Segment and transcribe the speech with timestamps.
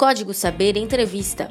[0.00, 1.46] Código Saber Entrevista.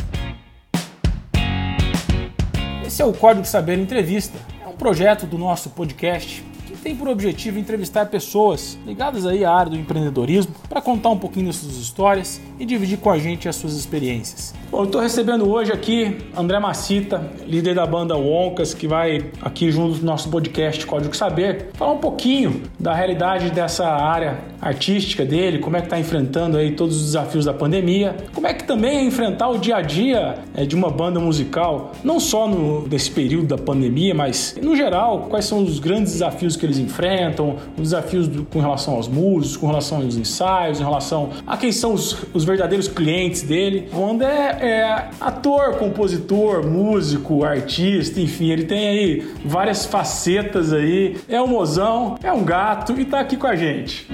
[2.84, 4.40] Esse é o Código Saber Entrevista.
[4.60, 6.44] É um projeto do nosso podcast
[6.82, 11.48] tem por objetivo entrevistar pessoas ligadas aí à área do empreendedorismo para contar um pouquinho
[11.48, 14.54] das suas histórias e dividir com a gente as suas experiências.
[14.72, 19.72] Bom, eu estou recebendo hoje aqui André Macita, líder da banda Woncas, que vai aqui
[19.72, 25.60] junto do nosso podcast Código Saber, falar um pouquinho da realidade dessa área artística dele,
[25.60, 28.98] como é que está enfrentando aí todos os desafios da pandemia, como é que também
[28.98, 33.10] é enfrentar o dia a dia é, de uma banda musical, não só no, nesse
[33.12, 37.90] período da pandemia, mas no geral, quais são os grandes desafios que eles enfrentam, os
[37.90, 41.94] desafios do, com relação aos músicos, com relação aos ensaios, em relação a quem são
[41.94, 43.90] os, os verdadeiros clientes dele.
[43.94, 51.18] O André é ator, compositor, músico, artista, enfim, ele tem aí várias facetas aí.
[51.28, 54.08] É um mozão, é um gato e tá aqui com a gente.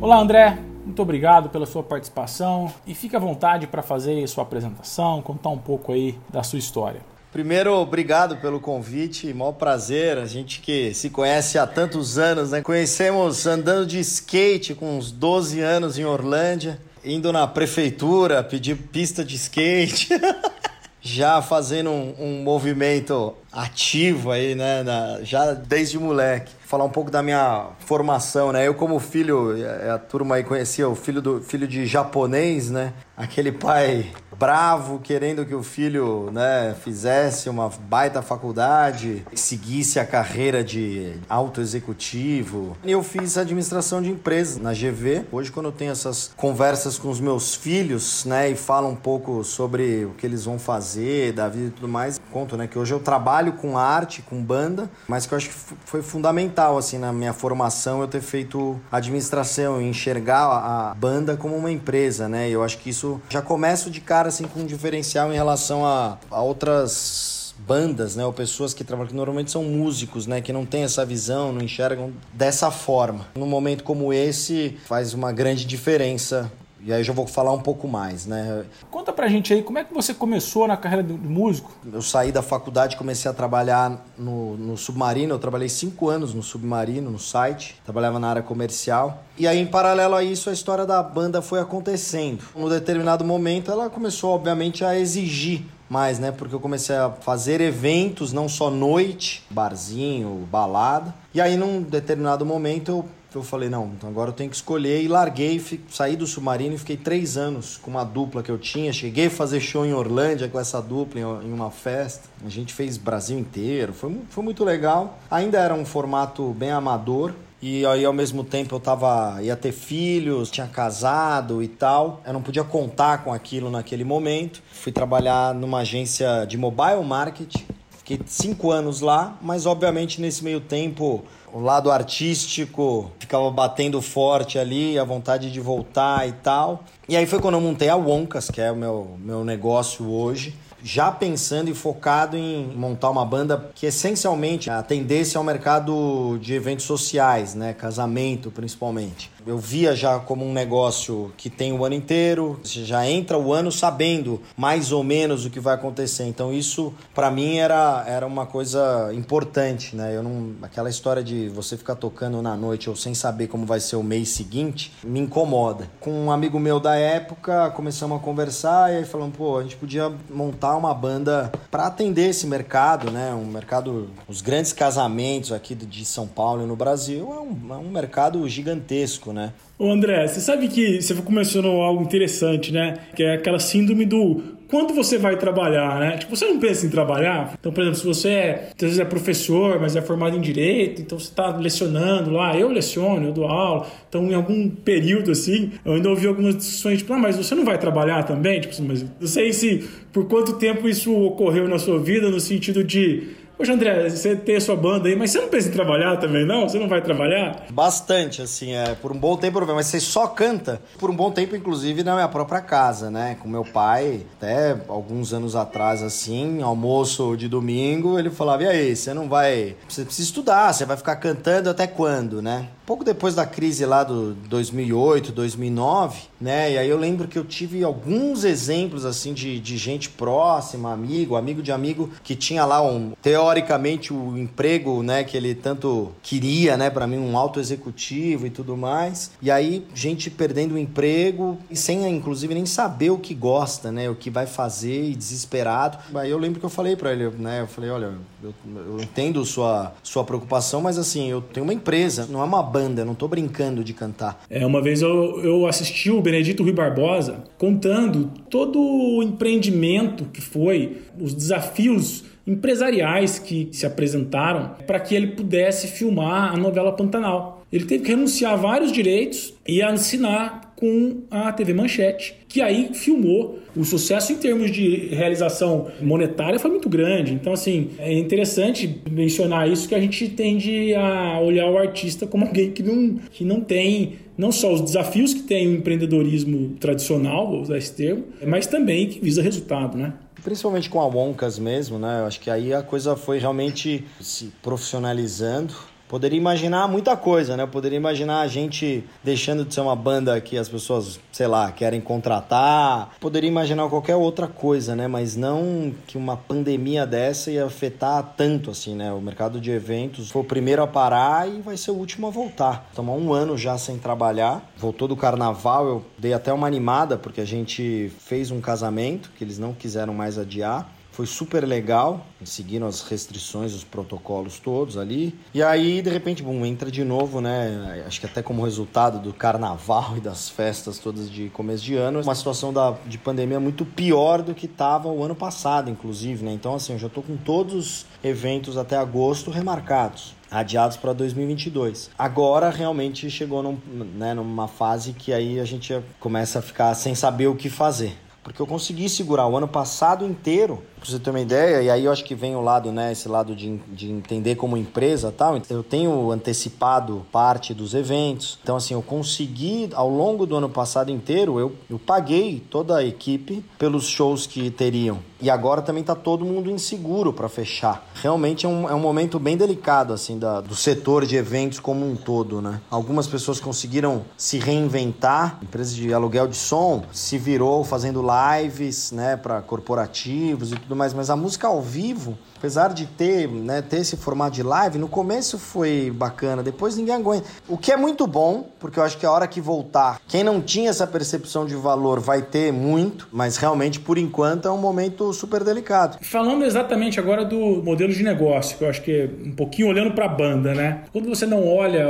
[0.00, 0.58] Olá, André.
[0.84, 5.56] Muito obrigado pela sua participação e fique à vontade para fazer sua apresentação, contar um
[5.56, 7.00] pouco aí da sua história.
[7.32, 10.18] Primeiro, obrigado pelo convite, maior prazer.
[10.18, 12.60] A gente que se conhece há tantos anos, né?
[12.60, 19.24] Conhecemos andando de skate com uns 12 anos em Orlândia indo na prefeitura pedir pista
[19.24, 20.08] de skate,
[21.00, 24.82] já fazendo um, um, movimento ativo aí, né?
[24.82, 26.52] Na, já desde moleque.
[26.66, 28.68] Falar um pouco da minha formação, né?
[28.68, 29.54] Eu como filho,
[29.90, 32.92] a turma aí conhecia o filho do filho de japonês, né?
[33.16, 34.10] Aquele pai
[34.42, 41.60] bravo, querendo que o filho né, fizesse uma baita faculdade, seguisse a carreira de alto
[41.60, 42.76] executivo.
[42.82, 45.26] Eu fiz administração de empresas na GV.
[45.30, 49.44] Hoje, quando eu tenho essas conversas com os meus filhos, né, e falo um pouco
[49.44, 52.92] sobre o que eles vão fazer, da vida e tudo mais, conto, né, que hoje
[52.92, 57.12] eu trabalho com arte, com banda, mas que eu acho que foi fundamental, assim, na
[57.12, 62.64] minha formação eu ter feito administração e enxergar a banda como uma empresa, né, eu
[62.64, 66.40] acho que isso já começo de cara assim com um diferencial em relação a, a
[66.40, 70.82] outras bandas, né, ou pessoas que trabalham que normalmente são músicos, né, que não têm
[70.82, 73.26] essa visão, não enxergam dessa forma.
[73.36, 76.50] Num momento como esse, faz uma grande diferença
[76.84, 78.64] e aí eu já vou falar um pouco mais, né?
[78.90, 81.70] Conta pra gente aí, como é que você começou na carreira de músico?
[81.92, 86.42] Eu saí da faculdade, comecei a trabalhar no, no Submarino, eu trabalhei cinco anos no
[86.42, 89.22] Submarino, no site, trabalhava na área comercial.
[89.38, 92.42] E aí, em paralelo a isso, a história da banda foi acontecendo.
[92.54, 96.32] Num determinado momento, ela começou, obviamente, a exigir mais, né?
[96.32, 101.14] Porque eu comecei a fazer eventos, não só noite, barzinho, balada.
[101.34, 105.02] E aí, num determinado momento, eu eu falei, não, então agora eu tenho que escolher
[105.02, 108.92] e larguei, saí do submarino e fiquei três anos com uma dupla que eu tinha.
[108.92, 112.28] Cheguei a fazer show em Orlândia com essa dupla em, uma festa.
[112.44, 115.18] A gente fez Brasil inteiro, foi, foi muito legal.
[115.30, 117.32] Ainda era um formato bem amador.
[117.60, 122.20] E aí, ao mesmo tempo, eu tava, ia ter filhos, tinha casado e tal.
[122.26, 124.60] Eu não podia contar com aquilo naquele momento.
[124.72, 127.64] Fui trabalhar numa agência de mobile marketing.
[127.90, 134.58] Fiquei cinco anos lá, mas obviamente nesse meio tempo o lado artístico ficava batendo forte
[134.58, 136.84] ali, a vontade de voltar e tal.
[137.08, 140.54] E aí foi quando eu montei a Woncas, que é o meu, meu negócio hoje
[140.82, 146.84] já pensando e focado em montar uma banda que essencialmente atendesse ao mercado de eventos
[146.84, 149.30] sociais, né, casamento principalmente.
[149.46, 153.52] Eu via já como um negócio que tem o ano inteiro, você já entra o
[153.52, 156.24] ano sabendo mais ou menos o que vai acontecer.
[156.24, 160.16] Então isso para mim era, era uma coisa importante, né?
[160.16, 163.80] Eu não aquela história de você ficar tocando na noite ou sem saber como vai
[163.80, 165.90] ser o mês seguinte me incomoda.
[165.98, 169.76] Com um amigo meu da época começamos a conversar e aí falamos, pô, a gente
[169.76, 173.32] podia montar uma banda para atender esse mercado, né?
[173.32, 177.76] Um mercado, os grandes casamentos aqui de São Paulo e no Brasil é um, é
[177.78, 178.92] um mercado gigantesco
[179.32, 179.52] né?
[179.78, 182.98] Ô André, você sabe que você começou algo interessante, né?
[183.16, 186.16] Que é aquela síndrome do quando você vai trabalhar, né?
[186.16, 187.52] Tipo, você não pensa em trabalhar.
[187.60, 191.02] Então, por exemplo, se você é, às vezes é professor, mas é formado em direito,
[191.02, 193.86] então você está lecionando lá, eu leciono, eu dou aula.
[194.08, 197.66] Então, em algum período assim, eu ainda ouvi algumas discussões, tipo, ah, mas você não
[197.66, 198.62] vai trabalhar também?
[198.62, 202.40] Tipo, assim, mas não sei se por quanto tempo isso ocorreu na sua vida, no
[202.40, 203.24] sentido de
[203.56, 206.44] Poxa, André, você tem a sua banda aí, mas você não pensa em trabalhar também,
[206.44, 206.68] não?
[206.68, 207.66] Você não vai trabalhar?
[207.70, 211.54] Bastante, assim, é, por um bom tempo, mas você só canta por um bom tempo,
[211.54, 213.36] inclusive, na minha própria casa, né?
[213.40, 218.96] Com meu pai, até alguns anos atrás, assim, almoço de domingo, ele falava, e aí,
[218.96, 219.76] você não vai...
[219.88, 222.66] Você precisa estudar, você vai ficar cantando até quando, né?
[222.86, 226.72] Pouco depois da crise lá do 2008, 2009, né?
[226.72, 231.36] E aí eu lembro que eu tive alguns exemplos assim de, de gente próxima, amigo,
[231.36, 236.76] amigo de amigo que tinha lá um teoricamente o emprego, né, que ele tanto queria,
[236.76, 239.30] né, para mim um alto executivo e tudo mais.
[239.40, 244.10] E aí gente perdendo o emprego e sem inclusive nem saber o que gosta, né,
[244.10, 245.98] o que vai fazer e desesperado.
[246.14, 248.12] Aí eu lembro que eu falei para ele, né, eu falei, olha,
[248.42, 252.62] eu, eu entendo sua sua preocupação, mas assim, eu tenho uma empresa, não é uma
[252.72, 254.44] banda não tô brincando de cantar.
[254.48, 260.40] É, uma vez eu, eu assisti o Benedito Rui Barbosa contando todo o empreendimento que
[260.40, 267.64] foi, os desafios empresariais que se apresentaram para que ele pudesse filmar a novela Pantanal.
[267.72, 272.90] Ele teve que renunciar a vários direitos e assinar com a TV Manchete, que aí
[272.92, 273.60] filmou.
[273.76, 277.32] O sucesso em termos de realização monetária foi muito grande.
[277.32, 282.44] Então, assim, é interessante mencionar isso que a gente tende a olhar o artista como
[282.44, 287.48] alguém que não, que não tem não só os desafios que tem o empreendedorismo tradicional,
[287.48, 290.14] vou usar esse termo, mas também que visa resultado, né?
[290.42, 292.22] Principalmente com a Wonkas mesmo, né?
[292.22, 297.62] Eu acho que aí a coisa foi realmente se profissionalizando poderia imaginar muita coisa, né?
[297.62, 301.72] Eu poderia imaginar a gente deixando de ser uma banda que as pessoas, sei lá,
[301.72, 303.12] querem contratar.
[303.18, 305.08] Poderia imaginar qualquer outra coisa, né?
[305.08, 309.10] Mas não que uma pandemia dessa ia afetar tanto assim, né?
[309.10, 312.30] O mercado de eventos foi o primeiro a parar e vai ser o último a
[312.30, 312.88] voltar.
[312.90, 314.70] Estamos um ano já sem trabalhar.
[314.76, 319.42] Voltou do carnaval, eu dei até uma animada porque a gente fez um casamento que
[319.42, 320.86] eles não quiseram mais adiar.
[321.12, 325.38] Foi super legal, seguindo as restrições, os protocolos todos ali.
[325.52, 328.02] E aí, de repente, entra de novo, né?
[328.06, 332.20] Acho que até como resultado do carnaval e das festas todas de começo de ano,
[332.20, 336.52] uma situação da, de pandemia muito pior do que estava o ano passado, inclusive, né?
[336.52, 342.10] Então, assim, eu já estou com todos os eventos até agosto remarcados adiados para 2022.
[342.18, 343.78] Agora realmente chegou num,
[344.14, 348.16] né, numa fase que aí a gente começa a ficar sem saber o que fazer.
[348.42, 352.04] Porque eu consegui segurar o ano passado inteiro Pra você ter uma ideia, e aí
[352.04, 355.60] eu acho que vem o lado, né, esse lado de, de entender como empresa tal.
[355.68, 358.56] Eu tenho antecipado parte dos eventos.
[358.62, 363.04] Então, assim, eu consegui, ao longo do ano passado inteiro, eu, eu paguei toda a
[363.04, 365.18] equipe pelos shows que teriam.
[365.40, 368.06] E agora também tá todo mundo inseguro para fechar.
[368.14, 372.08] Realmente é um, é um momento bem delicado, assim, da, do setor de eventos como
[372.08, 372.80] um todo, né?
[372.88, 375.58] Algumas pessoas conseguiram se reinventar.
[375.60, 381.12] Empresa de aluguel de som se virou fazendo lives, né, para corporativos e tudo mais,
[381.12, 385.08] mas a música ao vivo, apesar de ter, né, ter esse formato de live, no
[385.08, 387.46] começo foi bacana, depois ninguém aguenta.
[387.68, 390.60] O que é muito bom, porque eu acho que a hora que voltar, quem não
[390.60, 395.32] tinha essa percepção de valor vai ter muito, mas realmente por enquanto é um momento
[395.32, 396.18] super delicado.
[396.22, 400.12] Falando exatamente agora do modelo de negócio, que eu acho que é um pouquinho olhando
[400.12, 401.04] para a banda, né?
[401.12, 402.06] Quando você não olha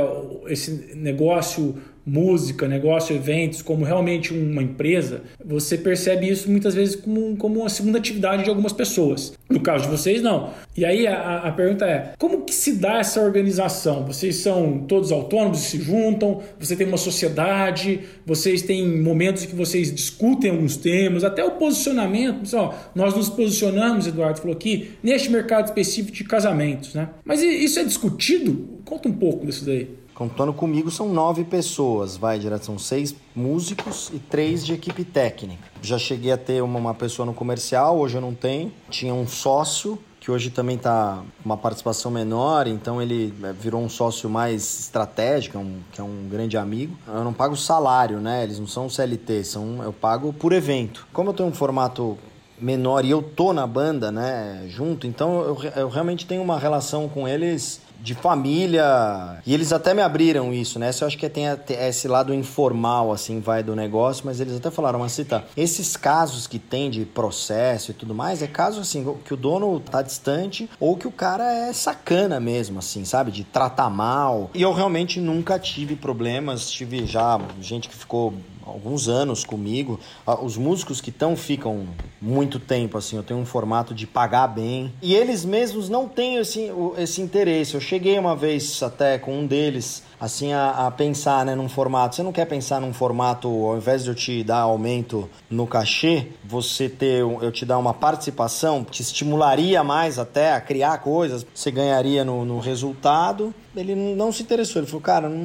[0.47, 7.35] esse negócio música, negócio, eventos, como realmente uma empresa, você percebe isso muitas vezes como,
[7.37, 9.33] como uma segunda atividade de algumas pessoas.
[9.49, 10.51] No caso de vocês, não.
[10.75, 14.05] E aí a, a pergunta é: como que se dá essa organização?
[14.05, 19.55] Vocês são todos autônomos, se juntam, você tem uma sociedade, vocês têm momentos em que
[19.55, 22.39] vocês discutem alguns temas, até o posicionamento.
[22.41, 27.09] Pessoal, nós nos posicionamos, Eduardo falou aqui, neste mercado específico de casamentos, né?
[27.23, 28.81] Mas isso é discutido?
[28.83, 30.02] Conta um pouco disso daí.
[30.13, 35.63] Contando comigo são nove pessoas, vai direto, são seis músicos e três de equipe técnica.
[35.81, 38.71] Já cheguei a ter uma, uma pessoa no comercial, hoje eu não tenho.
[38.89, 43.89] Tinha um sócio que hoje também está uma participação menor, então ele é, virou um
[43.89, 46.95] sócio mais estratégico, um, que é um grande amigo.
[47.05, 48.43] Eu não pago salário, né?
[48.43, 51.05] Eles não são CLT, são, eu pago por evento.
[51.11, 52.17] Como eu tenho um formato
[52.57, 57.09] menor e eu tô na banda, né, junto, então eu, eu realmente tenho uma relação
[57.09, 59.41] com eles de família.
[59.45, 60.91] E eles até me abriram isso, né?
[60.99, 64.99] Eu acho que tem esse lado informal, assim, vai do negócio, mas eles até falaram,
[64.99, 69.33] mas cita, esses casos que tem de processo e tudo mais, é caso assim, que
[69.33, 73.31] o dono tá distante ou que o cara é sacana mesmo, assim, sabe?
[73.31, 74.51] De tratar mal.
[74.53, 78.33] E eu realmente nunca tive problemas, tive já gente que ficou
[78.65, 79.99] alguns anos comigo.
[80.25, 81.87] Ah, os músicos que estão ficam
[82.21, 84.91] muito tempo, assim, eu tenho um formato de pagar bem.
[85.01, 87.75] E eles mesmos não têm esse, esse interesse.
[87.75, 92.15] Eu cheguei uma vez até com um deles assim a, a, pensar né, num formato.
[92.15, 96.27] Você não quer pensar num formato, ao invés de eu te dar aumento no cachê,
[96.45, 101.69] você ter eu te dar uma participação, te estimularia mais até a criar coisas, você
[101.69, 103.53] ganharia no, no resultado.
[103.75, 105.39] Ele não se interessou, ele falou, cara, não,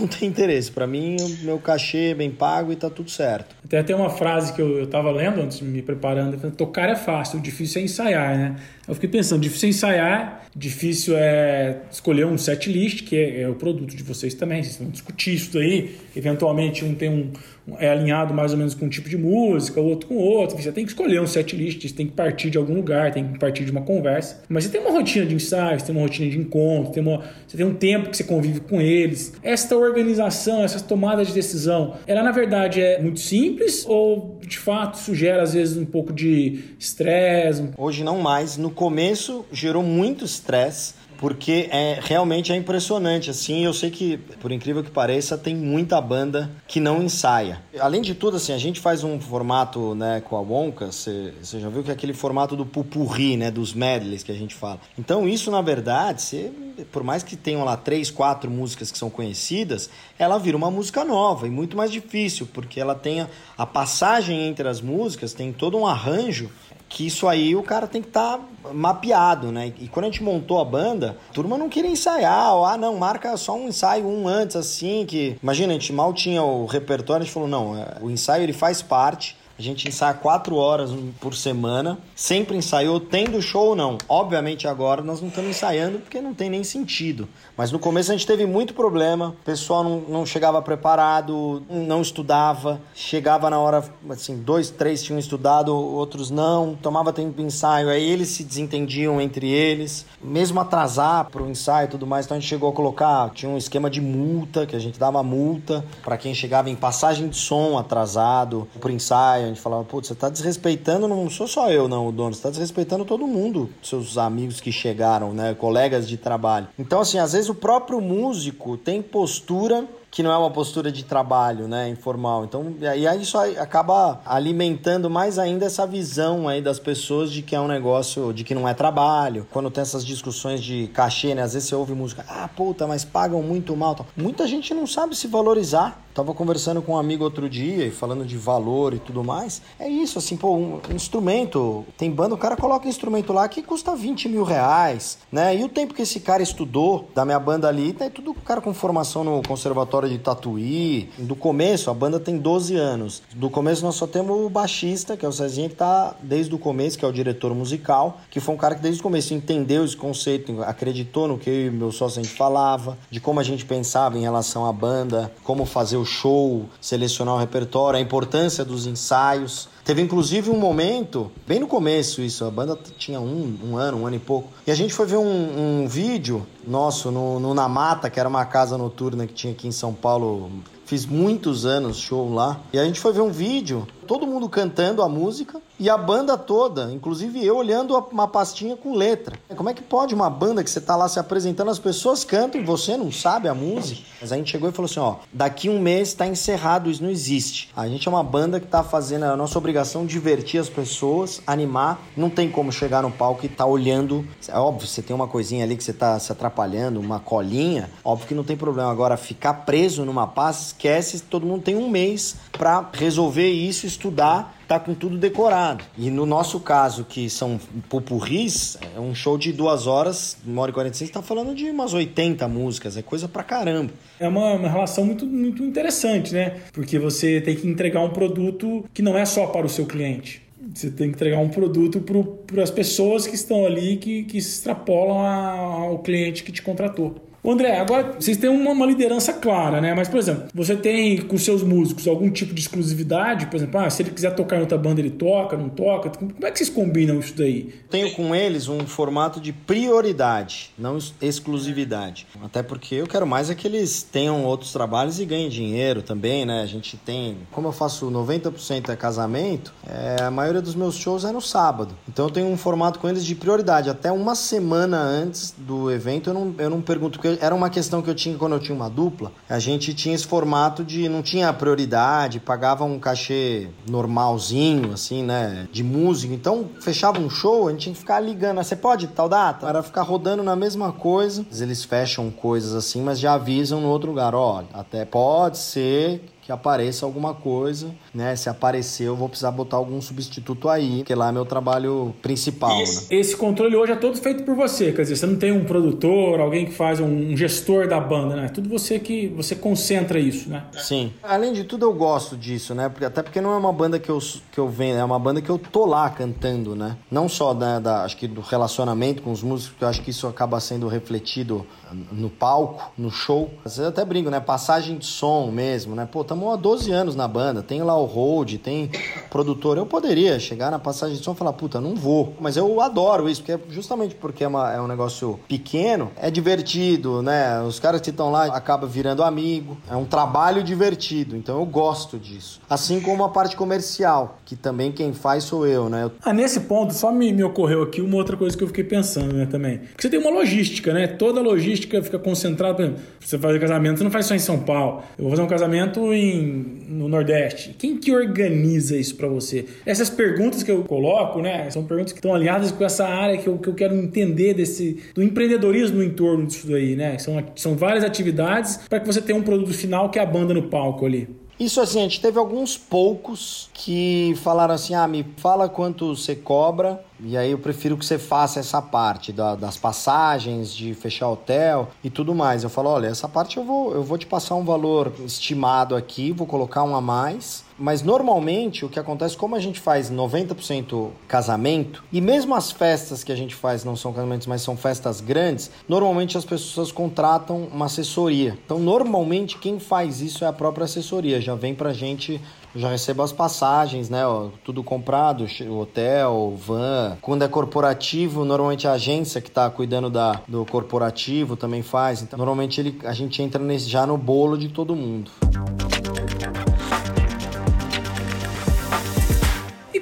[0.00, 0.72] não tem interesse.
[0.72, 3.54] Para mim, o meu cachê é bem pago e tá tudo certo.
[3.64, 7.38] Até tem uma frase que eu, eu tava lendo antes, me preparando, tocar é fácil,
[7.38, 8.56] o difícil é ensaiar, né?
[8.86, 13.48] Eu fiquei pensando, difícil é ensaiar, difícil é escolher um set list, que é, é
[13.48, 17.32] o produto de vocês também, vocês vão discutir isso daí, eventualmente um tem um,
[17.78, 20.60] é alinhado mais ou menos com um tipo de música, o outro com outro.
[20.60, 23.32] Você tem que escolher um set list, você tem que partir de algum lugar, tem
[23.32, 24.42] que partir de uma conversa.
[24.48, 27.22] Mas você tem uma rotina de ensaio, você tem uma rotina de encontro, tem uma,
[27.46, 29.32] você tem um tempo que você convive com eles.
[29.42, 33.53] Esta organização, essas tomadas de decisão, ela na verdade é muito simples
[33.86, 37.70] ou de fato isso gera às vezes um pouco de estresse?
[37.76, 38.56] Hoje não mais.
[38.56, 44.52] No começo gerou muito estresse porque é realmente é impressionante assim eu sei que por
[44.52, 47.62] incrível que pareça tem muita banda que não ensaia.
[47.78, 51.68] Além de tudo assim a gente faz um formato né com a Wonka você já
[51.68, 54.80] viu que é aquele formato do pupurri né dos medleys que a gente fala.
[54.98, 56.52] Então isso na verdade você
[56.90, 61.04] por mais que tenham lá três quatro músicas que são conhecidas ela vira uma música
[61.04, 65.52] nova e muito mais difícil porque ela tem a, a passagem entre as músicas tem
[65.52, 66.50] todo um arranjo
[66.94, 69.72] que isso aí o cara tem que estar tá mapeado, né?
[69.80, 72.96] E quando a gente montou a banda, a turma não queria ensaiar, ou, ah, não,
[72.96, 75.36] marca só um ensaio um antes, assim, que...
[75.42, 78.52] Imagina, a gente mal tinha o repertório, a gente falou, não, é, o ensaio ele
[78.52, 83.98] faz parte, a gente ensaia quatro horas por semana, sempre ensaiou, tendo show ou não.
[84.08, 87.28] Obviamente agora nós não estamos ensaiando porque não tem nem sentido.
[87.56, 92.02] Mas no começo a gente teve muito problema, o pessoal não, não chegava preparado, não
[92.02, 97.88] estudava, chegava na hora, assim, dois, três tinham estudado, outros não, tomava tempo de ensaio,
[97.88, 102.36] aí eles se desentendiam entre eles, mesmo atrasar para o ensaio e tudo mais, então
[102.36, 105.84] a gente chegou a colocar, tinha um esquema de multa, que a gente dava multa
[106.02, 110.14] para quem chegava em passagem de som atrasado pro ensaio, a gente falava, putz, você
[110.14, 114.18] tá desrespeitando, não sou só eu não, o dono, você tá desrespeitando todo mundo, seus
[114.18, 116.68] amigos que chegaram, né, colegas de trabalho.
[116.78, 121.04] Então assim, às vezes o próprio músico tem postura que não é uma postura de
[121.04, 122.44] trabalho, né, informal.
[122.44, 127.56] Então, e aí isso acaba alimentando mais ainda essa visão aí das pessoas de que
[127.56, 129.44] é um negócio, de que não é trabalho.
[129.50, 133.04] Quando tem essas discussões de cachê, né, às vezes você ouve música, ah, puta, mas
[133.04, 134.06] pagam muito mal.
[134.16, 136.03] Muita gente não sabe se valorizar.
[136.14, 139.60] Tava conversando com um amigo outro dia e falando de valor e tudo mais.
[139.80, 141.84] É isso, assim, pô, um instrumento.
[141.98, 145.56] Tem banda, o cara coloca um instrumento lá que custa 20 mil reais, né?
[145.56, 148.72] E o tempo que esse cara estudou da minha banda ali, tá tudo cara com
[148.72, 151.10] formação no conservatório de Tatuí.
[151.18, 153.20] Do começo, a banda tem 12 anos.
[153.34, 156.58] Do começo nós só temos o baixista, que é o Cezinha, que tá desde o
[156.58, 159.84] começo, que é o diretor musical, que foi um cara que desde o começo entendeu
[159.84, 163.42] esse conceito, acreditou no que eu e meu sócio a gente falava, de como a
[163.42, 168.00] gente pensava em relação à banda, como fazer o o show, selecionar o repertório, a
[168.00, 169.68] importância dos ensaios.
[169.84, 174.06] Teve inclusive um momento, bem no começo isso, a banda tinha um, um ano, um
[174.06, 177.68] ano e pouco, e a gente foi ver um, um vídeo nosso no, no Na
[177.68, 180.50] Mata, que era uma casa noturna que tinha aqui em São Paulo,
[180.84, 185.02] fiz muitos anos show lá, e a gente foi ver um vídeo todo mundo cantando
[185.02, 189.36] a música e a banda toda, inclusive eu olhando uma pastinha com letra.
[189.56, 192.60] Como é que pode uma banda que você tá lá se apresentando, as pessoas cantam
[192.60, 194.02] e você não sabe a música?
[194.20, 197.10] Mas a gente chegou e falou assim: ó, daqui um mês está encerrado, isso não
[197.10, 197.70] existe.
[197.74, 202.00] A gente é uma banda que tá fazendo a nossa obrigação divertir as pessoas, animar.
[202.16, 204.26] Não tem como chegar no palco e tá olhando.
[204.46, 208.28] É óbvio, você tem uma coisinha ali que você tá se atrapalhando, uma colinha, óbvio
[208.28, 208.90] que não tem problema.
[208.90, 214.56] Agora, ficar preso numa pasta, esquece, todo mundo tem um mês para resolver isso estudar,
[214.66, 215.84] tá com tudo decorado.
[215.96, 220.70] E no nosso caso, que são pupurris, é um show de duas horas, uma hora
[220.70, 223.92] e 45, tá falando de umas 80 músicas, é coisa pra caramba.
[224.18, 226.60] É uma, uma relação muito, muito interessante, né?
[226.72, 230.42] Porque você tem que entregar um produto que não é só para o seu cliente.
[230.74, 232.02] Você tem que entregar um produto
[232.46, 235.50] para as pessoas que estão ali, que, que extrapolam a,
[235.84, 237.16] ao cliente que te contratou.
[237.52, 239.92] André, agora vocês têm uma, uma, liderança clara, né?
[239.94, 243.46] Mas, por exemplo, você tem com seus músicos algum tipo de exclusividade?
[243.46, 246.08] Por exemplo, ah, se ele quiser tocar em outra banda, ele toca, não toca?
[246.10, 247.74] Como é que vocês combinam isso daí?
[247.90, 252.26] Tenho com eles um formato de prioridade, não exclusividade.
[252.42, 256.46] Até porque eu quero mais é que eles tenham outros trabalhos e ganhem dinheiro também,
[256.46, 256.62] né?
[256.62, 257.36] A gente tem.
[257.50, 261.94] Como eu faço 90% é casamento, é, a maioria dos meus shows é no sábado.
[262.08, 263.90] Então eu tenho um formato com eles de prioridade.
[263.90, 268.02] Até uma semana antes do evento eu não, eu não pergunto, porque era uma questão
[268.02, 269.32] que eu tinha quando eu tinha uma dupla.
[269.48, 275.68] A gente tinha esse formato de não tinha prioridade, pagava um cachê normalzinho, assim, né?
[275.72, 276.34] De música.
[276.34, 278.58] Então, fechava um show, a gente tinha que ficar ligando.
[278.58, 279.68] Ah, você pode tal data?
[279.68, 281.44] Era ficar rodando na mesma coisa.
[281.58, 284.34] Eles fecham coisas assim, mas já avisam no outro lugar.
[284.34, 288.36] Ó, até pode ser que apareça alguma coisa, né?
[288.36, 292.82] Se aparecer, eu vou precisar botar algum substituto aí, porque lá é meu trabalho principal,
[292.82, 293.18] esse, né?
[293.18, 296.40] Esse controle hoje é todo feito por você, quer dizer, você não tem um produtor,
[296.40, 298.48] alguém que faz um gestor da banda, né?
[298.48, 300.64] Tudo você que você concentra isso, né?
[300.74, 301.14] Sim.
[301.22, 302.92] Além de tudo, eu gosto disso, né?
[303.04, 304.18] Até porque não é uma banda que eu,
[304.52, 306.98] que eu venho, é uma banda que eu tô lá cantando, né?
[307.10, 310.10] Não só né, da, acho que do relacionamento com os músicos, porque eu acho que
[310.10, 311.66] isso acaba sendo refletido
[312.12, 313.50] no palco, no show.
[313.64, 314.40] Às vezes até brinco, né?
[314.40, 316.06] Passagem de som mesmo, né?
[316.10, 318.90] Pô, estamos há 12 anos na banda, tem lá o hold, tem
[319.30, 319.78] produtor.
[319.78, 322.34] Eu poderia chegar na passagem de som e falar, puta, não vou.
[322.40, 326.30] Mas eu adoro isso, porque é justamente porque é, uma, é um negócio pequeno, é
[326.30, 327.62] divertido, né?
[327.62, 329.76] Os caras que estão lá acabam virando amigo.
[329.88, 332.60] É um trabalho divertido, então eu gosto disso.
[332.68, 336.10] Assim como a parte comercial, que também quem faz sou eu, né?
[336.24, 339.34] Ah, nesse ponto, só me, me ocorreu aqui uma outra coisa que eu fiquei pensando,
[339.34, 339.78] né, também.
[339.78, 341.06] Porque você tem uma logística, né?
[341.06, 342.94] Toda logística fica concentrada.
[343.20, 345.02] Você faz casamento, você não faz só em São Paulo.
[345.16, 347.74] Eu vou fazer um casamento em, no Nordeste.
[347.78, 349.66] Quem que organiza isso para você?
[349.84, 351.70] Essas perguntas que eu coloco, né?
[351.70, 355.02] São perguntas que estão alinhadas com essa área que eu, que eu quero entender desse
[355.14, 357.18] do empreendedorismo em torno disso daí, né?
[357.18, 360.54] São, são várias atividades para que você tenha um produto final que é a banda
[360.54, 361.28] no palco ali.
[361.58, 366.34] Isso assim, a gente teve alguns poucos que falaram assim: ah, me fala quanto você
[366.34, 371.28] cobra, e aí eu prefiro que você faça essa parte da, das passagens, de fechar
[371.28, 372.62] hotel e tudo mais.
[372.62, 376.32] Eu falo: olha, essa parte eu vou, eu vou te passar um valor estimado aqui,
[376.32, 377.64] vou colocar um a mais.
[377.76, 383.24] Mas normalmente o que acontece, como a gente faz 90% casamento, e mesmo as festas
[383.24, 387.68] que a gente faz não são casamentos, mas são festas grandes, normalmente as pessoas contratam
[387.72, 388.56] uma assessoria.
[388.64, 392.40] Então, normalmente quem faz isso é a própria assessoria, já vem pra gente
[392.74, 394.26] já recebo as passagens, né?
[394.26, 397.16] Ó, tudo comprado, hotel, van.
[397.20, 402.22] Quando é corporativo, normalmente a agência que está cuidando da, do corporativo também faz.
[402.22, 405.30] Então, normalmente ele, a gente entra nesse, já no bolo de todo mundo.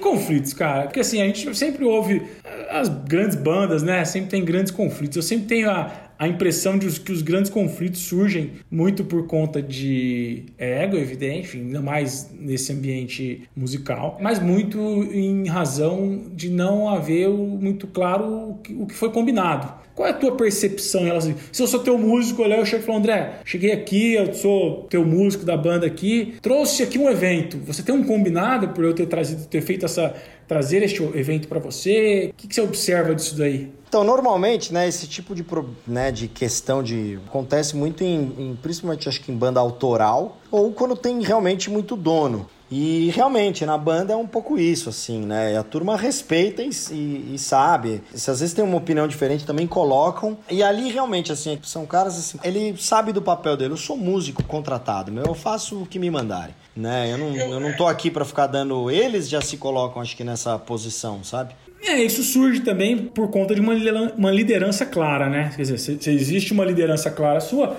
[0.03, 0.83] conflitos, cara.
[0.83, 2.23] Porque assim, a gente sempre ouve
[2.71, 4.05] as grandes bandas, né?
[4.05, 5.17] Sempre tem grandes conflitos.
[5.17, 5.91] Eu sempre tenho a,
[6.23, 11.81] a impressão de que os grandes conflitos surgem muito por conta de ego, evidente, ainda
[11.81, 14.79] mais nesse ambiente musical, mas muito
[15.13, 19.83] em razão de não haver muito claro o que foi combinado.
[19.97, 21.03] Qual é a tua percepção
[21.51, 25.05] Se eu sou teu músico, eu chego e falo, André, cheguei aqui, eu sou teu
[25.05, 27.59] músico da banda aqui, trouxe aqui um evento.
[27.67, 30.15] Você tem um combinado por eu ter trazido, ter feito essa,
[30.53, 32.29] trazer este evento para você?
[32.31, 33.73] O que, que você observa disso daí?
[33.89, 35.45] Então, normalmente, né, esse tipo de,
[35.87, 40.73] né, de questão de acontece muito em, em, principalmente acho que em banda autoral ou
[40.73, 42.49] quando tem realmente muito dono.
[42.75, 45.59] E realmente, na banda é um pouco isso, assim, né?
[45.59, 48.03] A turma respeita e, e, e, sabe.
[48.15, 50.39] Se às vezes tem uma opinião diferente, também colocam.
[50.51, 52.39] E ali realmente, assim, são caras assim.
[52.43, 53.75] Ele sabe do papel dele.
[53.75, 55.23] Eu sou músico contratado, meu.
[55.27, 56.55] Eu faço o que me mandarem.
[56.75, 57.13] Né?
[57.13, 58.91] Eu não, eu não tô aqui para ficar dando.
[58.91, 61.55] Eles já se colocam, acho que, nessa posição, sabe?
[61.85, 65.51] É, isso surge também por conta de uma, liderança clara, né?
[65.57, 67.77] Quer dizer, se, se, existe uma liderança clara sua,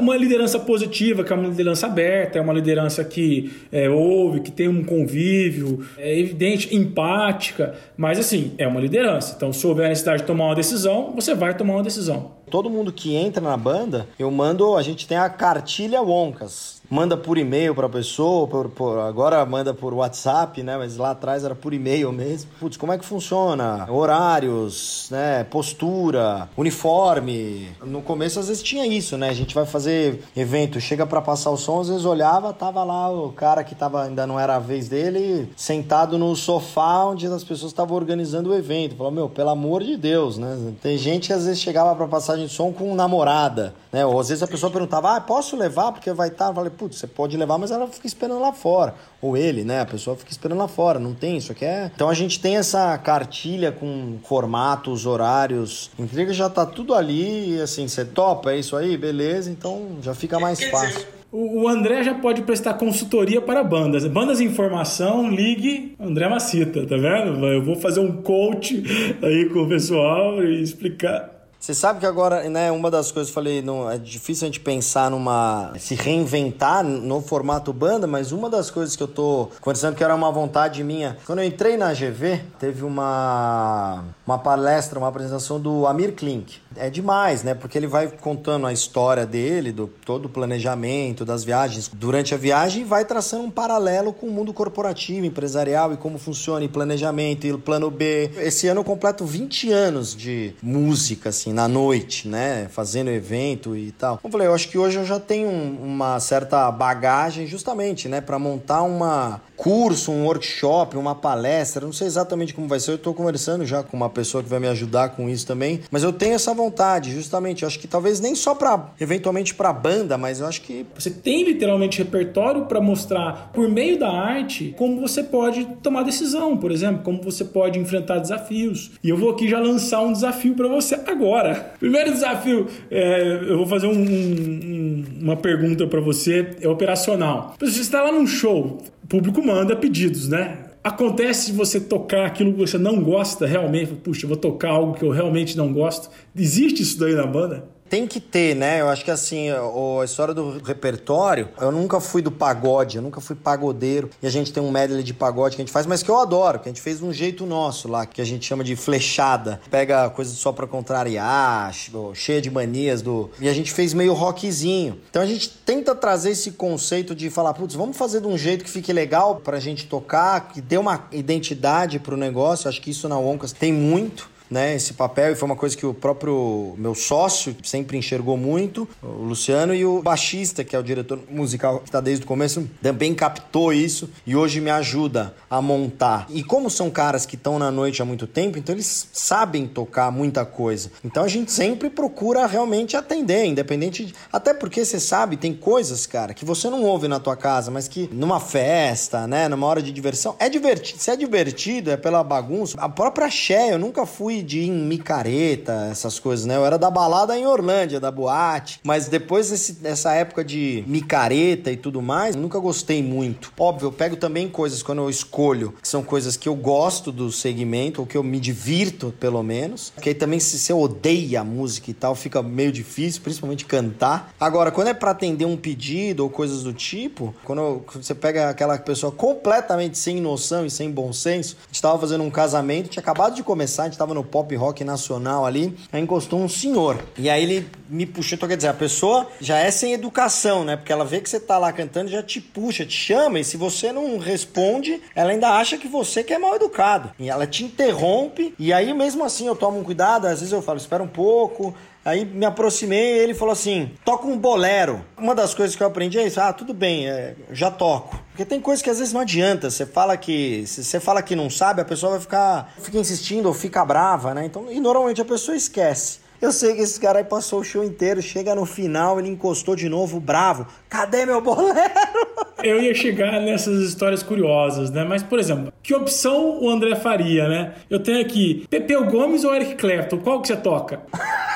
[0.00, 4.50] uma liderança positiva, que é uma liderança aberta, é uma liderança que é, ouve, que
[4.50, 9.34] tem um convívio, é evidente, empática, mas assim, é uma liderança.
[9.36, 12.41] Então, se houver a necessidade de tomar uma decisão, você vai tomar uma decisão.
[12.52, 17.16] Todo mundo que entra na banda, eu mando, a gente tem a cartilha Woncas manda
[17.16, 20.76] por e-mail para a pessoa, por, por, agora manda por WhatsApp, né?
[20.76, 22.50] Mas lá atrás era por e-mail mesmo.
[22.60, 23.86] Putz, como é que funciona?
[23.90, 25.42] Horários, né?
[25.44, 27.68] Postura, uniforme.
[27.82, 29.30] No começo às vezes tinha isso, né?
[29.30, 33.10] A gente vai fazer evento, chega para passar o som, às vezes olhava, tava lá
[33.10, 37.42] o cara que tava ainda não era a vez dele, sentado no sofá onde as
[37.42, 38.96] pessoas estavam organizando o evento.
[38.96, 40.74] Falou, meu, pelo amor de Deus, né?
[40.82, 42.06] Tem gente que às vezes chegava para
[42.42, 44.04] passagem de som com namorada, né?
[44.04, 46.46] Ou às vezes a pessoa perguntava, ah, posso levar porque vai estar?
[46.46, 46.50] Tá?
[46.50, 48.94] Eu falei, putz, você pode levar, mas ela fica esperando lá fora.
[49.20, 49.80] Ou ele, né?
[49.80, 50.98] A pessoa fica esperando lá fora.
[50.98, 51.90] Não tem isso aqui é.
[51.94, 55.90] Então a gente tem essa cartilha com formatos, horários.
[55.98, 57.56] Intriga já tá tudo ali.
[57.56, 58.96] E assim, você topa, é isso aí?
[58.96, 59.50] Beleza.
[59.50, 61.06] Então já fica mais fácil.
[61.34, 64.06] O André já pode prestar consultoria para bandas.
[64.06, 67.46] Bandas em formação, ligue André Macita, tá vendo?
[67.46, 68.82] Eu vou fazer um coach
[69.22, 71.31] aí com o pessoal e explicar
[71.62, 74.48] você sabe que agora, né, uma das coisas que eu falei, não, é difícil a
[74.48, 75.72] gente pensar numa.
[75.78, 80.12] se reinventar no formato banda, mas uma das coisas que eu tô conversando que era
[80.12, 81.16] uma vontade minha.
[81.24, 86.60] Quando eu entrei na GV, teve uma, uma palestra, uma apresentação do Amir Klink.
[86.76, 87.54] É demais, né?
[87.54, 91.88] Porque ele vai contando a história dele, do todo o planejamento, das viagens.
[91.92, 96.64] Durante a viagem, vai traçando um paralelo com o mundo corporativo, empresarial e como funciona,
[96.64, 98.30] e planejamento, e plano B.
[98.36, 102.68] Esse ano eu completo 20 anos de música, assim na noite, né?
[102.70, 104.18] Fazendo evento e tal.
[104.22, 108.20] Eu falei, eu acho que hoje eu já tenho uma certa bagagem justamente, né?
[108.22, 112.92] para montar uma curso, um workshop, uma palestra, não sei exatamente como vai ser.
[112.92, 116.02] Eu estou conversando já com uma pessoa que vai me ajudar com isso também, mas
[116.02, 116.61] eu tenho essa vontade,
[117.10, 117.62] justamente.
[117.62, 121.10] Eu acho que talvez nem só para eventualmente para banda, mas eu acho que você
[121.10, 126.70] tem literalmente repertório para mostrar por meio da arte como você pode tomar decisão, por
[126.70, 128.92] exemplo, como você pode enfrentar desafios.
[129.02, 131.74] E eu vou aqui já lançar um desafio para você agora.
[131.80, 137.54] Primeiro desafio, é, eu vou fazer um, um, uma pergunta para você, é operacional.
[137.60, 140.71] Você está lá num show, o público manda pedidos, né?
[140.84, 145.10] Acontece você tocar aquilo que você não gosta realmente, puxa, vou tocar algo que eu
[145.10, 146.10] realmente não gosto.
[146.34, 147.71] Existe isso daí na banda?
[147.92, 148.80] Tem que ter, né?
[148.80, 153.20] Eu acho que assim, a história do repertório, eu nunca fui do pagode, eu nunca
[153.20, 154.08] fui pagodeiro.
[154.22, 156.18] E a gente tem um medley de pagode que a gente faz, mas que eu
[156.18, 158.74] adoro, que a gente fez de um jeito nosso lá, que a gente chama de
[158.76, 159.60] flechada.
[159.70, 161.70] Pega coisas só pra contrariar,
[162.14, 163.30] cheia de manias do.
[163.38, 164.98] E a gente fez meio rockzinho.
[165.10, 168.64] Então a gente tenta trazer esse conceito de falar, putz, vamos fazer de um jeito
[168.64, 172.70] que fique legal pra gente tocar, que dê uma identidade pro negócio.
[172.70, 175.86] Acho que isso na Oncas tem muito né, esse papel e foi uma coisa que
[175.86, 180.82] o próprio meu sócio sempre enxergou muito, o Luciano, e o baixista, que é o
[180.82, 185.62] diretor musical que está desde o começo, também captou isso e hoje me ajuda a
[185.62, 186.26] montar.
[186.28, 190.10] E como são caras que estão na noite há muito tempo, então eles sabem tocar
[190.10, 190.90] muita coisa.
[191.02, 194.14] Então a gente sempre procura realmente atender, independente de...
[194.30, 197.88] Até porque você sabe, tem coisas, cara, que você não ouve na tua casa, mas
[197.88, 201.00] que numa festa, né, numa hora de diversão, é divertido.
[201.00, 202.76] Se é divertido, é pela bagunça.
[202.78, 206.56] A própria Xé, eu nunca fui de ir em micareta, essas coisas, né?
[206.56, 208.80] Eu era da balada em Orlândia, da boate.
[208.82, 213.52] Mas depois dessa época de micareta e tudo mais, nunca gostei muito.
[213.58, 217.30] Óbvio, eu pego também coisas quando eu escolho, que são coisas que eu gosto do
[217.30, 219.90] segmento, ou que eu me divirto, pelo menos.
[219.90, 224.32] Porque aí também, se você odeia a música e tal, fica meio difícil, principalmente cantar.
[224.38, 228.78] Agora, quando é para atender um pedido ou coisas do tipo, quando você pega aquela
[228.78, 233.00] pessoa completamente sem noção e sem bom senso, a gente tava fazendo um casamento, tinha
[233.02, 236.98] acabado de começar, a gente tava no pop rock nacional ali, aí encostou um senhor.
[237.18, 240.76] E aí ele me puxou, então quer dizer, a pessoa já é sem educação, né?
[240.76, 243.58] Porque ela vê que você tá lá cantando, já te puxa, te chama, e se
[243.58, 247.10] você não responde, ela ainda acha que você que é mal educado.
[247.18, 250.62] E ela te interrompe, e aí mesmo assim eu tomo um cuidado, às vezes eu
[250.62, 255.04] falo, espera um pouco, Aí me aproximei e ele falou assim: toca um bolero.
[255.16, 258.20] Uma das coisas que eu aprendi é isso: ah, tudo bem, é, já toco.
[258.42, 259.70] Porque tem coisas que às vezes não adianta.
[259.70, 260.66] Você fala que.
[260.66, 262.72] Se você fala que não sabe, a pessoa vai ficar.
[262.80, 264.44] fica insistindo ou fica brava, né?
[264.44, 266.18] Então, e normalmente a pessoa esquece.
[266.40, 269.76] Eu sei que esse cara aí passou o show inteiro, chega no final, ele encostou
[269.76, 270.66] de novo, bravo.
[270.88, 271.72] Cadê meu bolero?
[272.64, 275.04] Eu ia chegar nessas histórias curiosas, né?
[275.04, 277.74] Mas, por exemplo, que opção o André faria, né?
[277.88, 280.18] Eu tenho aqui Pepeu Gomes ou Eric Clapton?
[280.18, 281.00] Qual que você toca?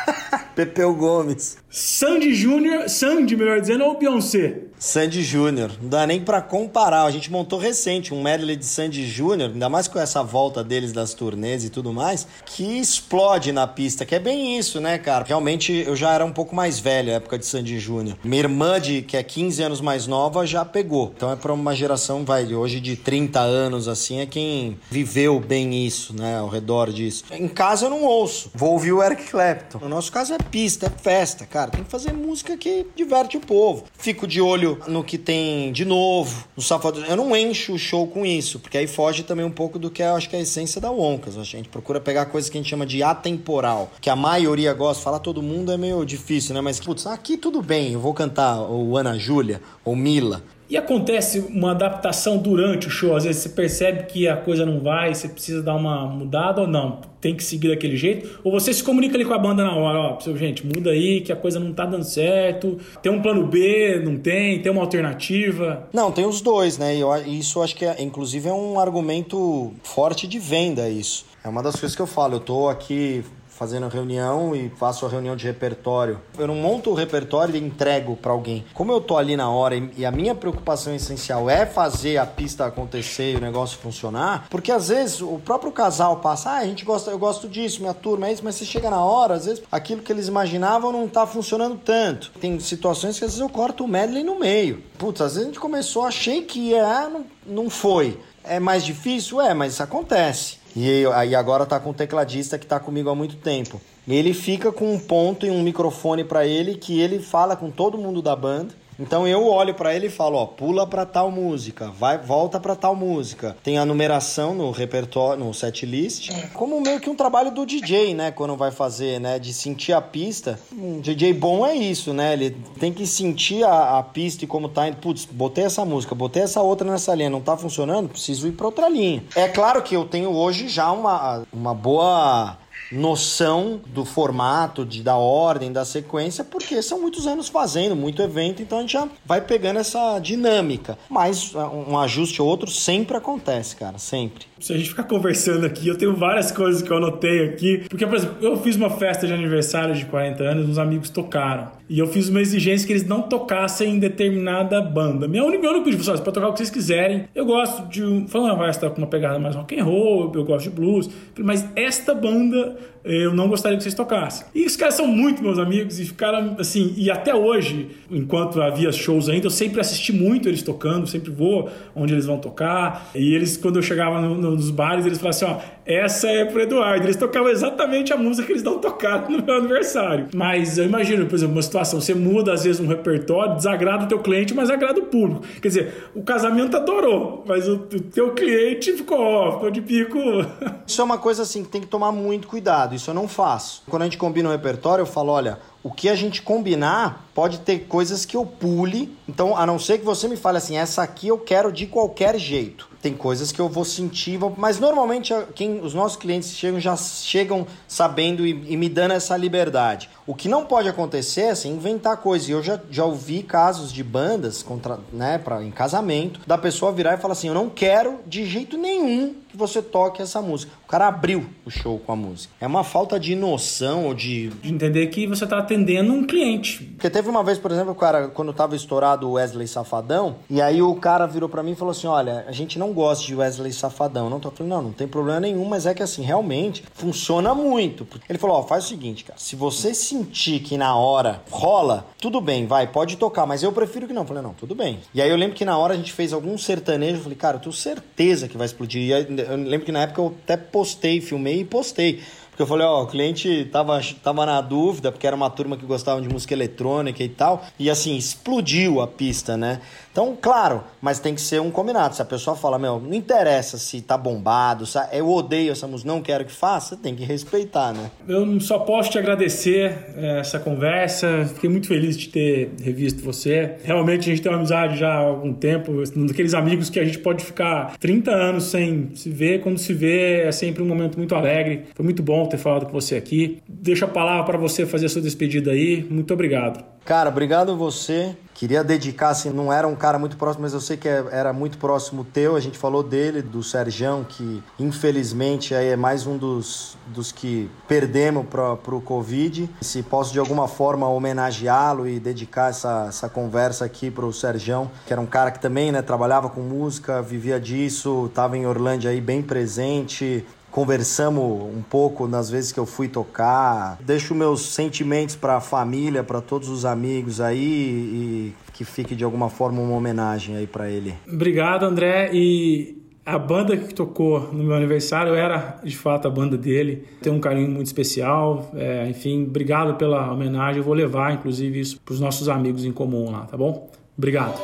[0.54, 1.58] Pepeu Gomes.
[1.68, 4.62] Sandy Júnior, Sandy, melhor dizendo, ou Beyoncé?
[4.86, 5.72] Sandy Júnior.
[5.82, 7.02] Não dá nem para comparar.
[7.02, 10.92] A gente montou recente um medley de Sandy Júnior, ainda mais com essa volta deles
[10.92, 15.24] das turnês e tudo mais, que explode na pista, que é bem isso, né, cara?
[15.24, 18.16] Realmente eu já era um pouco mais velho na época de Sandy Júnior.
[18.22, 21.12] Minha irmã, de, que é 15 anos mais nova, já pegou.
[21.16, 25.84] Então é para uma geração, vai, hoje de 30 anos, assim, é quem viveu bem
[25.84, 27.24] isso, né, ao redor disso.
[27.32, 28.52] Em casa eu não ouço.
[28.54, 29.80] Vou ouvir o Eric Clapton.
[29.80, 31.72] No nosso caso é pista, é festa, cara.
[31.72, 33.82] Tem que fazer música que diverte o povo.
[33.98, 37.04] Fico de olho no que tem de novo, no Safado.
[37.04, 40.02] Eu não encho o show com isso, porque aí foge também um pouco do que
[40.02, 41.38] eu acho que é a essência da Woncas.
[41.38, 45.02] A gente procura pegar coisas que a gente chama de atemporal, que a maioria gosta.
[45.02, 46.60] Falar todo mundo é meio difícil, né?
[46.60, 50.42] Mas, putz, aqui tudo bem, eu vou cantar o Ana Júlia ou Mila.
[50.68, 53.14] E acontece uma adaptação durante o show?
[53.14, 56.66] Às vezes você percebe que a coisa não vai, você precisa dar uma mudada ou
[56.66, 57.00] não?
[57.20, 58.40] Tem que seguir daquele jeito?
[58.42, 59.98] Ou você se comunica ali com a banda na hora?
[59.98, 62.78] Ó, gente, muda aí que a coisa não tá dando certo.
[63.00, 64.02] Tem um plano B?
[64.04, 64.60] Não tem?
[64.60, 65.88] Tem uma alternativa?
[65.92, 66.96] Não, tem os dois, né?
[66.96, 71.24] E isso acho que, é, inclusive, é um argumento forte de venda, isso.
[71.44, 72.34] É uma das coisas que eu falo.
[72.34, 73.24] Eu tô aqui
[73.56, 76.20] fazendo reunião e faço a reunião de repertório.
[76.38, 78.64] Eu não monto o repertório e entrego para alguém.
[78.74, 82.66] Como eu tô ali na hora e a minha preocupação essencial é fazer a pista
[82.66, 86.84] acontecer e o negócio funcionar, porque às vezes o próprio casal passa, ah, a gente
[86.84, 89.62] gosta, eu gosto disso, minha turma é isso, mas você chega na hora, às vezes
[89.72, 92.30] aquilo que eles imaginavam não tá funcionando tanto.
[92.40, 94.82] Tem situações que às vezes eu corto o medley no meio.
[94.98, 98.18] Putz, às vezes a gente começou, achei que ia, não, não foi.
[98.44, 99.40] É mais difícil?
[99.40, 100.58] É, mas isso acontece.
[100.76, 103.80] E aí agora tá com um tecladista que tá comigo há muito tempo.
[104.06, 107.96] Ele fica com um ponto e um microfone para ele que ele fala com todo
[107.96, 111.90] mundo da banda Então eu olho para ele e falo, ó, pula para tal música,
[111.90, 113.56] vai, volta para tal música.
[113.62, 118.14] Tem a numeração no repertório, no set list, como meio que um trabalho do DJ,
[118.14, 120.58] né, quando vai fazer, né, de sentir a pista.
[120.72, 122.32] Um DJ bom é isso, né?
[122.32, 124.96] Ele tem que sentir a, a pista e como tá indo.
[124.96, 128.66] Putz, botei essa música, botei essa outra nessa linha, não tá funcionando, preciso ir para
[128.66, 129.22] outra linha.
[129.34, 132.56] É claro que eu tenho hoje já uma, uma boa
[132.90, 138.62] noção do formato, de, da ordem, da sequência, porque são muitos anos fazendo, muito evento,
[138.62, 140.98] então a gente já vai pegando essa dinâmica.
[141.08, 144.46] Mas uh, um ajuste ou outro sempre acontece, cara, sempre.
[144.58, 147.84] Se a gente ficar conversando aqui, eu tenho várias coisas que eu anotei aqui.
[147.90, 151.70] Porque, por exemplo, eu fiz uma festa de aniversário de 40 anos, uns amigos tocaram.
[151.88, 155.28] E eu fiz uma exigência que eles não tocassem em determinada banda.
[155.28, 157.28] Minha única, meu único pedido foi: pode tocar o que vocês quiserem.
[157.34, 158.02] Eu gosto de.
[158.34, 161.10] Ah, vai estar com uma pegada mais rock and roll, eu gosto de blues.
[161.38, 164.46] Mas esta banda eu não gostaria que vocês tocassem.
[164.52, 168.90] E os caras são muito meus amigos e ficaram assim, e até hoje, enquanto havia
[168.90, 173.10] shows ainda, eu sempre assisti muito eles tocando, sempre vou onde eles vão tocar.
[173.14, 176.44] E eles, quando eu chegava no, no, nos bares, eles falavam assim: ó, essa é
[176.44, 177.04] pro Eduardo.
[177.06, 180.28] Eles tocavam exatamente a música que eles não tocaram no meu aniversário.
[180.34, 184.08] Mas eu imagino, por exemplo, uma situação, você muda às vezes um repertório, desagrada o
[184.08, 185.46] teu cliente, mas agrada o público.
[185.60, 190.18] Quer dizer, o casamento adorou, mas o, teu cliente ficou, ó, ficou de pico.
[190.86, 193.82] Isso é uma coisa assim que tem que tomar muito cuidado isso eu não faço.
[193.88, 197.60] Quando a gente combina um repertório, eu falo, olha, o que a gente combinar pode
[197.60, 199.16] ter coisas que eu pule.
[199.28, 202.38] Então, a não ser que você me fale assim, essa aqui eu quero de qualquer
[202.38, 202.88] jeito.
[203.06, 207.64] Tem coisas que eu vou sentir, mas normalmente quem, os nossos clientes chegam já chegam
[207.86, 210.10] sabendo e, e, me dando essa liberdade.
[210.26, 212.48] O que não pode acontecer é assim, inventar coisas.
[212.48, 216.92] E eu já, já ouvi casos de bandas contra, né, pra, em casamento, da pessoa
[216.92, 220.72] virar e falar assim: Eu não quero de jeito nenhum que você toque essa música.
[220.84, 222.52] O cara abriu o show com a música.
[222.60, 224.48] É uma falta de noção ou de.
[224.48, 226.84] De entender que você está atendendo um cliente.
[226.84, 230.60] Porque teve uma vez, por exemplo, o cara, quando tava estourado o Wesley Safadão, e
[230.60, 233.34] aí o cara virou para mim e falou assim: Olha, a gente não gosta de
[233.34, 234.28] Wesley Safadão.
[234.28, 238.06] Não tô falando, não, não tem problema nenhum, mas é que assim, realmente funciona muito.
[238.28, 242.40] Ele falou: Ó, faz o seguinte, cara, se você sentir que na hora rola, tudo
[242.40, 244.26] bem, vai, pode tocar, mas eu prefiro que não.
[244.26, 245.00] Falei: Não, tudo bem.
[245.12, 247.56] E aí eu lembro que na hora a gente fez algum sertanejo, eu falei: Cara,
[247.56, 249.02] eu tenho certeza que vai explodir.
[249.02, 252.22] E aí, eu lembro que na época eu até postei, filmei e postei.
[252.56, 255.84] Porque eu falei, ó, o cliente tava, tava na dúvida, porque era uma turma que
[255.84, 257.62] gostava de música eletrônica e tal.
[257.78, 259.82] E assim, explodiu a pista, né?
[260.16, 262.16] Então, claro, mas tem que ser um combinado.
[262.16, 266.10] Se a pessoa fala, meu, não interessa se tá bombado, se eu odeio essa música,
[266.10, 268.10] não quero que faça, tem que respeitar, né?
[268.26, 271.44] Eu só posso te agradecer é, essa conversa.
[271.52, 273.76] Fiquei muito feliz de ter revisto você.
[273.84, 277.04] Realmente a gente tem uma amizade já há algum tempo, um daqueles amigos que a
[277.04, 279.60] gente pode ficar 30 anos sem se ver.
[279.60, 281.88] Quando se vê, é sempre um momento muito alegre.
[281.94, 283.58] Foi muito bom ter falado com você aqui.
[283.68, 286.06] Deixo a palavra para você fazer a sua despedida aí.
[286.08, 286.95] Muito obrigado.
[287.06, 288.36] Cara, obrigado a você.
[288.52, 291.52] Queria dedicar, assim, não era um cara muito próximo, mas eu sei que é, era
[291.52, 292.56] muito próximo teu.
[292.56, 297.70] A gente falou dele, do Serjão, que infelizmente aí é mais um dos, dos que
[297.86, 299.70] perdemos para o Covid.
[299.80, 304.90] Se posso de alguma forma homenageá-lo e dedicar essa, essa conversa aqui para o Serjão,
[305.06, 309.12] que era um cara que também né, trabalhava com música, vivia disso, estava em Orlândia
[309.12, 310.44] aí bem presente,
[310.76, 311.42] conversamos
[311.74, 313.96] um pouco nas vezes que eu fui tocar.
[314.02, 319.24] Deixo meus sentimentos para a família, para todos os amigos aí e que fique de
[319.24, 321.14] alguma forma uma homenagem aí para ele.
[321.26, 322.28] Obrigado, André.
[322.34, 327.04] E a banda que tocou no meu aniversário era de fato a banda dele.
[327.22, 328.70] Tem um carinho muito especial.
[328.74, 330.80] É, enfim, obrigado pela homenagem.
[330.80, 333.90] Eu vou levar, inclusive, isso para os nossos amigos em comum lá, tá bom?
[334.14, 334.60] Obrigado.